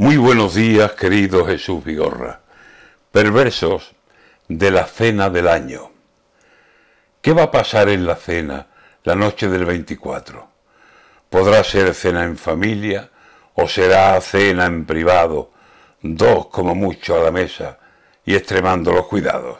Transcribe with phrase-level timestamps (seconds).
[0.00, 2.42] Muy buenos días, querido Jesús Vigorra.
[3.10, 3.96] Perversos
[4.46, 5.90] de la cena del año.
[7.20, 8.68] ¿Qué va a pasar en la cena
[9.02, 10.48] la noche del 24?
[11.28, 13.10] ¿Podrá ser cena en familia
[13.54, 15.50] o será cena en privado,
[16.00, 17.80] dos como mucho a la mesa
[18.24, 19.58] y extremando los cuidados?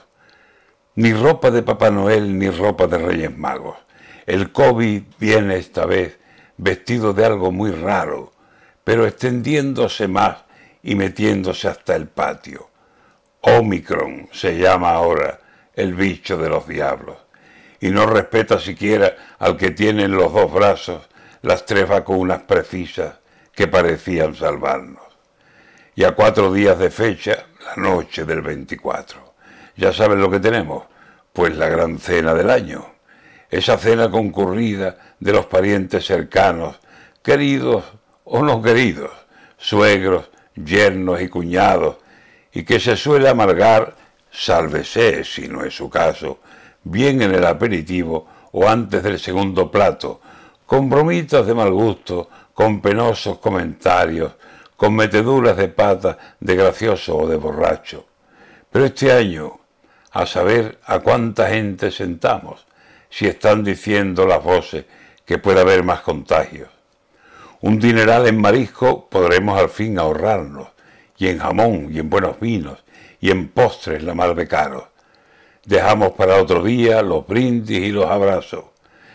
[0.95, 3.79] Ni ropa de Papá Noel ni ropa de Reyes Magos.
[4.25, 6.17] El COVID viene esta vez
[6.57, 8.38] vestido de algo muy raro
[8.89, 10.47] pero extendiéndose más
[10.83, 12.71] y metiéndose hasta el patio.
[13.43, 15.41] Omicron se llama ahora
[15.75, 17.19] el bicho de los diablos,
[17.81, 21.07] y no respeta siquiera al que tiene en los dos brazos
[21.43, 23.17] las tres vacunas precisas
[23.55, 25.03] que parecían salvarnos.
[25.95, 29.35] Y a cuatro días de fecha, la noche del 24.
[29.77, 30.85] ¿Ya saben lo que tenemos?
[31.35, 32.87] Pues la gran cena del año.
[33.51, 36.81] Esa cena concurrida de los parientes cercanos,
[37.23, 37.98] queridos
[38.31, 39.11] o no queridos,
[39.57, 41.97] suegros, yernos y cuñados,
[42.53, 43.95] y que se suele amargar,
[44.31, 46.39] sálvese si no es su caso,
[46.85, 50.21] bien en el aperitivo o antes del segundo plato,
[50.67, 54.33] con bromitas de mal gusto, con penosos comentarios,
[54.77, 58.07] con meteduras de pata de gracioso o de borracho.
[58.71, 59.59] Pero este año,
[60.13, 62.67] a saber a cuánta gente sentamos,
[63.09, 64.85] si están diciendo las voces
[65.25, 66.78] que puede haber más contagios.
[67.61, 70.69] Un dineral en marisco podremos al fin ahorrarnos,
[71.17, 72.85] y en jamón, y en buenos vinos,
[73.19, 74.85] y en postres la mar de caros.
[75.65, 78.67] Dejamos para otro día los brindis y los abrazos,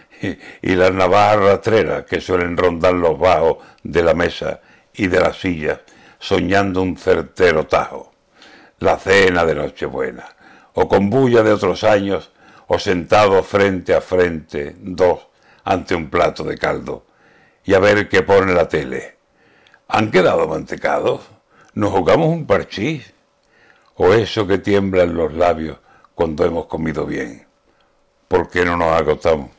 [0.61, 4.59] y, las navajas rastreras que suelen rondar los bajos de la mesa
[4.93, 5.79] y de las sillas,
[6.19, 8.11] soñando un certero tajo.
[8.79, 10.27] La cena de Nochebuena,
[10.73, 12.33] o con bulla de otros años,
[12.67, 15.27] o sentados frente a frente, dos,
[15.63, 17.05] ante un plato de caldo
[17.65, 19.17] y a ver qué pone la tele.
[19.87, 21.21] ¿Han quedado mantecados?
[21.73, 23.13] ¿Nos jugamos un parchís?
[23.95, 25.77] ¿O eso que tiembla en los labios
[26.15, 27.47] cuando hemos comido bien?
[28.27, 29.51] ¿Por qué no nos agotamos?